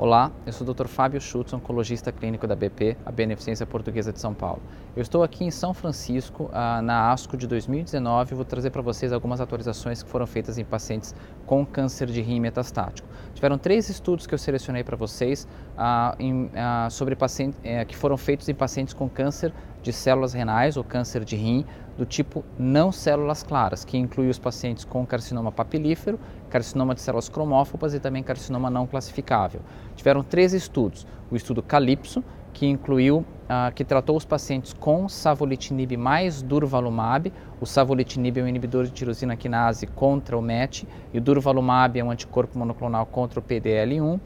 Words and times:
Olá, 0.00 0.30
eu 0.46 0.52
sou 0.52 0.64
o 0.64 0.72
Dr. 0.72 0.86
Fábio 0.86 1.20
Schutz, 1.20 1.52
oncologista 1.52 2.12
clínico 2.12 2.46
da 2.46 2.54
BP, 2.54 2.96
a 3.04 3.10
Beneficência 3.10 3.66
Portuguesa 3.66 4.12
de 4.12 4.20
São 4.20 4.32
Paulo. 4.32 4.62
Eu 4.94 5.02
estou 5.02 5.24
aqui 5.24 5.42
em 5.42 5.50
São 5.50 5.74
Francisco, 5.74 6.48
ah, 6.52 6.80
na 6.80 7.10
ASCO 7.10 7.36
de 7.36 7.48
2019, 7.48 8.32
e 8.32 8.36
vou 8.36 8.44
trazer 8.44 8.70
para 8.70 8.80
vocês 8.80 9.12
algumas 9.12 9.40
atualizações 9.40 10.00
que 10.00 10.08
foram 10.08 10.24
feitas 10.24 10.56
em 10.56 10.64
pacientes 10.64 11.16
com 11.44 11.66
câncer 11.66 12.06
de 12.06 12.20
rim 12.20 12.38
metastático. 12.38 13.08
Tiveram 13.34 13.58
três 13.58 13.88
estudos 13.88 14.24
que 14.24 14.32
eu 14.32 14.38
selecionei 14.38 14.84
para 14.84 14.96
vocês 14.96 15.48
ah, 15.76 16.16
ah, 16.54 16.88
sobre 16.92 17.16
pacientes, 17.16 17.58
eh, 17.64 17.84
que 17.84 17.96
foram 17.96 18.16
feitos 18.16 18.48
em 18.48 18.54
pacientes 18.54 18.94
com 18.94 19.08
câncer 19.08 19.52
de 19.88 19.92
células 19.94 20.34
renais 20.34 20.76
ou 20.76 20.84
câncer 20.84 21.24
de 21.24 21.34
rim 21.34 21.64
do 21.96 22.04
tipo 22.04 22.44
não 22.58 22.92
células 22.92 23.42
claras, 23.42 23.86
que 23.86 23.96
inclui 23.96 24.28
os 24.28 24.38
pacientes 24.38 24.84
com 24.84 25.04
carcinoma 25.06 25.50
papilífero, 25.50 26.20
carcinoma 26.50 26.94
de 26.94 27.00
células 27.00 27.30
cromófobas 27.30 27.94
e 27.94 27.98
também 27.98 28.22
carcinoma 28.22 28.68
não 28.68 28.86
classificável. 28.86 29.62
Tiveram 29.96 30.22
três 30.22 30.52
estudos. 30.52 31.06
O 31.30 31.36
estudo 31.36 31.62
Calypso, 31.62 32.22
que 32.52 32.66
incluiu, 32.66 33.18
uh, 33.18 33.72
que 33.74 33.82
tratou 33.82 34.16
os 34.16 34.26
pacientes 34.26 34.74
com 34.74 35.08
savolitinib 35.08 35.96
mais 35.96 36.42
durvalumab. 36.42 37.32
O 37.58 37.64
savolitinib 37.64 38.38
é 38.38 38.42
um 38.42 38.48
inibidor 38.48 38.84
de 38.84 38.90
tirosina 38.90 39.36
quinase 39.36 39.86
contra 39.86 40.36
o 40.36 40.42
MET 40.42 40.86
e 41.14 41.18
o 41.18 41.20
durvalumab 41.20 41.98
é 41.98 42.04
um 42.04 42.10
anticorpo 42.10 42.58
monoclonal 42.58 43.06
contra 43.06 43.40
o 43.40 43.42
PDL1. 43.42 44.20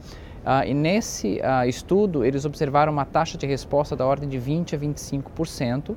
Ah, 0.45 0.65
e 0.65 0.73
nesse 0.73 1.39
uh, 1.39 1.67
estudo, 1.67 2.25
eles 2.25 2.43
observaram 2.43 2.91
uma 2.91 3.05
taxa 3.05 3.37
de 3.37 3.47
resposta 3.47 3.95
da 3.95 4.05
ordem 4.05 4.27
de 4.27 4.37
20 4.37 4.75
a 4.75 4.79
25% 4.79 5.91
uh, 5.91 5.95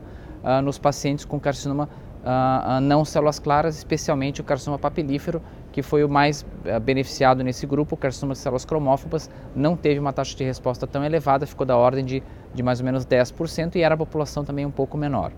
nos 0.62 0.78
pacientes 0.78 1.24
com 1.24 1.40
carcinoma 1.40 1.88
uh, 2.22 2.80
não 2.80 3.04
células 3.04 3.40
claras, 3.40 3.76
especialmente 3.76 4.40
o 4.40 4.44
carcinoma 4.44 4.78
papilífero, 4.78 5.42
que 5.72 5.82
foi 5.82 6.04
o 6.04 6.08
mais 6.08 6.46
beneficiado 6.82 7.42
nesse 7.42 7.66
grupo. 7.66 7.96
O 7.96 7.98
carcinoma 7.98 8.34
de 8.34 8.38
células 8.38 8.64
cromófobas 8.64 9.28
não 9.54 9.76
teve 9.76 9.98
uma 9.98 10.12
taxa 10.12 10.36
de 10.36 10.44
resposta 10.44 10.86
tão 10.86 11.04
elevada, 11.04 11.44
ficou 11.44 11.66
da 11.66 11.76
ordem 11.76 12.04
de, 12.04 12.22
de 12.54 12.62
mais 12.62 12.78
ou 12.78 12.86
menos 12.86 13.04
10% 13.04 13.74
e 13.74 13.82
era 13.82 13.94
a 13.94 13.98
população 13.98 14.44
também 14.44 14.64
um 14.64 14.70
pouco 14.70 14.96
menor. 14.96 15.32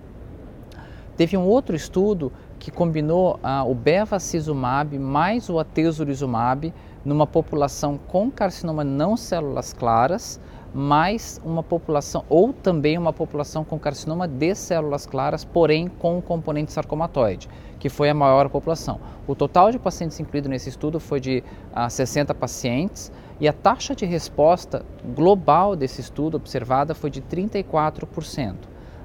Teve 1.16 1.36
um 1.36 1.44
outro 1.44 1.74
estudo 1.74 2.32
que 2.60 2.70
combinou 2.70 3.40
o 3.66 3.74
bevacizumab 3.74 4.96
mais 4.96 5.48
o 5.48 5.58
atezolizumab 5.58 6.72
numa 7.08 7.26
população 7.26 7.98
com 8.06 8.30
carcinoma 8.30 8.84
não 8.84 9.16
células 9.16 9.72
claras, 9.72 10.38
mais 10.74 11.40
uma 11.42 11.62
população, 11.62 12.22
ou 12.28 12.52
também 12.52 12.98
uma 12.98 13.14
população 13.14 13.64
com 13.64 13.78
carcinoma 13.78 14.28
de 14.28 14.54
células 14.54 15.06
claras, 15.06 15.42
porém 15.42 15.88
com 15.88 16.20
componente 16.20 16.70
sarcomatoide, 16.70 17.48
que 17.78 17.88
foi 17.88 18.10
a 18.10 18.14
maior 18.14 18.50
população. 18.50 19.00
O 19.26 19.34
total 19.34 19.72
de 19.72 19.78
pacientes 19.78 20.20
incluído 20.20 20.50
nesse 20.50 20.68
estudo 20.68 21.00
foi 21.00 21.18
de 21.18 21.42
ah, 21.72 21.88
60 21.88 22.34
pacientes 22.34 23.10
e 23.40 23.48
a 23.48 23.54
taxa 23.54 23.94
de 23.94 24.04
resposta 24.04 24.84
global 25.16 25.74
desse 25.74 26.02
estudo 26.02 26.36
observada 26.36 26.94
foi 26.94 27.08
de 27.08 27.22
34%. 27.22 28.54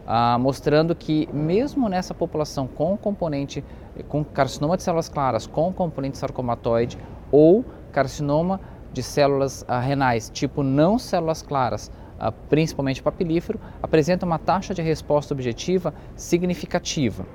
Ah, 0.05 0.37
mostrando 0.37 0.93
que 0.93 1.29
mesmo 1.31 1.87
nessa 1.87 2.13
população 2.13 2.67
com 2.67 2.97
componente 2.97 3.63
com 4.09 4.25
carcinoma 4.25 4.75
de 4.75 4.83
células 4.83 5.07
claras 5.07 5.47
com 5.47 5.71
componente 5.71 6.17
sarcomatoide 6.17 6.97
ou 7.31 7.63
carcinoma 7.93 8.59
de 8.91 9.01
células 9.01 9.61
uh, 9.61 9.79
renais 9.79 10.29
tipo 10.29 10.61
não 10.61 10.99
células 10.99 11.41
claras, 11.41 11.89
uh, 12.19 12.31
principalmente 12.49 13.01
papilífero, 13.01 13.59
apresenta 13.81 14.25
uma 14.25 14.37
taxa 14.37 14.73
de 14.73 14.81
resposta 14.81 15.33
objetiva 15.33 15.93
significativa. 16.15 17.25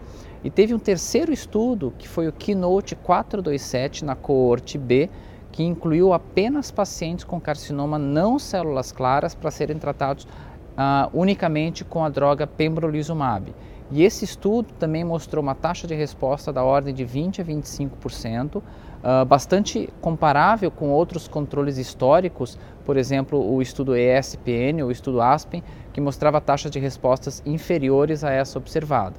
E 0.45 0.51
teve 0.51 0.75
um 0.75 0.79
terceiro 0.79 1.33
estudo, 1.33 1.93
que 1.99 2.07
foi 2.07 2.29
o 2.29 2.33
Keynote 2.33 2.95
427 2.95 4.05
na 4.05 4.15
coorte 4.15 4.77
B, 4.79 5.09
que 5.51 5.65
incluiu 5.65 6.13
apenas 6.13 6.71
pacientes 6.71 7.25
com 7.25 7.41
carcinoma 7.41 7.99
não 7.99 8.39
células 8.39 8.93
claras 8.93 9.35
para 9.35 9.51
serem 9.51 9.79
tratados 9.79 10.25
uh, 10.25 11.11
unicamente 11.13 11.85
com 11.85 12.05
a 12.05 12.09
droga 12.09 12.47
pembrolizumab. 12.47 13.53
E 13.91 14.03
esse 14.05 14.25
estudo 14.25 14.73
também 14.79 15.03
mostrou 15.03 15.43
uma 15.43 15.55
taxa 15.55 15.87
de 15.87 15.95
resposta 15.95 16.53
da 16.53 16.63
ordem 16.63 16.93
de 16.93 17.05
20 17.05 17.41
a 17.41 17.45
25%, 17.45 18.57
uh, 18.57 19.25
bastante 19.25 19.89
comparável 20.01 20.71
com 20.71 20.91
outros 20.91 21.27
controles 21.27 21.79
históricos, 21.79 22.59
por 22.85 22.99
exemplo, 22.99 23.39
o 23.39 23.63
estudo 23.63 23.97
ESPN 23.97 24.83
ou 24.83 24.89
o 24.89 24.93
estudo 24.93 25.23
ASPEN, 25.23 25.63
que 25.93 26.01
mostrava 26.01 26.41
taxas 26.41 26.71
de 26.71 26.79
respostas 26.79 27.43
inferiores 27.47 28.23
a 28.25 28.31
essa 28.31 28.59
observada. 28.59 29.17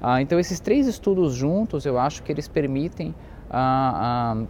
Uh, 0.00 0.18
então, 0.20 0.38
esses 0.38 0.60
três 0.60 0.86
estudos 0.86 1.34
juntos, 1.34 1.84
eu 1.84 1.98
acho 1.98 2.22
que 2.22 2.30
eles 2.30 2.46
permitem 2.46 3.12
uh, 3.50 4.46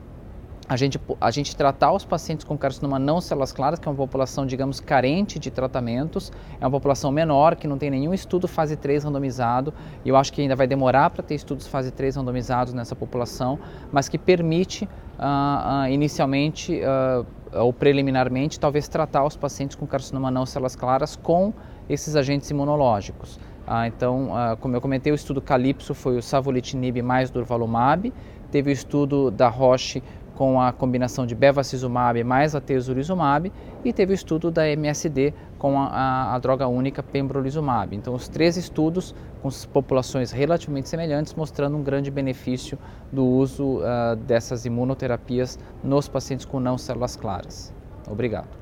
a 0.68 0.76
gente, 0.76 0.98
a 1.20 1.30
gente 1.30 1.56
tratar 1.56 1.92
os 1.92 2.04
pacientes 2.04 2.44
com 2.44 2.56
carcinoma 2.56 2.98
não 2.98 3.20
células 3.20 3.52
claras, 3.52 3.78
que 3.78 3.88
é 3.88 3.90
uma 3.90 3.96
população, 3.96 4.46
digamos, 4.46 4.78
carente 4.78 5.38
de 5.38 5.50
tratamentos, 5.50 6.32
é 6.60 6.64
uma 6.64 6.70
população 6.70 7.10
menor, 7.10 7.56
que 7.56 7.66
não 7.66 7.76
tem 7.76 7.90
nenhum 7.90 8.14
estudo 8.14 8.46
fase 8.46 8.76
3 8.76 9.04
randomizado, 9.04 9.74
e 10.04 10.08
eu 10.08 10.16
acho 10.16 10.32
que 10.32 10.40
ainda 10.40 10.54
vai 10.54 10.66
demorar 10.66 11.10
para 11.10 11.22
ter 11.22 11.34
estudos 11.34 11.66
fase 11.66 11.90
3 11.90 12.16
randomizados 12.16 12.72
nessa 12.72 12.94
população, 12.94 13.58
mas 13.90 14.08
que 14.08 14.16
permite, 14.16 14.84
uh, 15.18 15.84
uh, 15.84 15.88
inicialmente 15.88 16.80
uh, 16.80 17.26
ou 17.52 17.72
preliminarmente, 17.72 18.58
talvez 18.58 18.88
tratar 18.88 19.24
os 19.24 19.36
pacientes 19.36 19.76
com 19.76 19.86
carcinoma 19.86 20.30
não 20.30 20.46
células 20.46 20.76
claras 20.76 21.16
com 21.16 21.52
esses 21.88 22.16
agentes 22.16 22.48
imunológicos. 22.50 23.38
Então, 23.86 24.30
como 24.60 24.74
eu 24.74 24.80
comentei, 24.80 25.12
o 25.12 25.14
estudo 25.14 25.40
Calypso 25.40 25.94
foi 25.94 26.16
o 26.16 26.22
savolitinib 26.22 27.00
mais 27.00 27.30
durvalumab, 27.30 28.12
teve 28.50 28.70
o 28.70 28.72
estudo 28.72 29.30
da 29.30 29.48
Roche 29.48 30.02
com 30.36 30.60
a 30.60 30.72
combinação 30.72 31.26
de 31.26 31.34
bevacizumab 31.34 32.22
mais 32.24 32.54
atezolizumab 32.54 33.52
e 33.84 33.92
teve 33.92 34.12
o 34.12 34.14
estudo 34.14 34.50
da 34.50 34.68
MSD 34.68 35.34
com 35.58 35.78
a, 35.78 35.86
a, 35.86 36.34
a, 36.34 36.38
droga 36.38 36.66
única 36.66 37.02
pembrolizumab. 37.02 37.94
Então, 37.94 38.14
os 38.14 38.28
três 38.28 38.56
estudos 38.56 39.14
com 39.42 39.48
populações 39.72 40.30
relativamente 40.30 40.88
semelhantes, 40.88 41.34
mostrando 41.34 41.76
um 41.76 41.82
grande 41.82 42.10
benefício 42.10 42.78
do 43.12 43.24
uso 43.24 43.78
uh, 43.78 44.16
dessas 44.16 44.64
imunoterapias 44.64 45.58
nos 45.82 46.08
pacientes 46.08 46.46
com 46.46 46.60
não 46.60 46.78
células 46.78 47.16
claras. 47.16 47.72
Obrigado. 48.08 48.61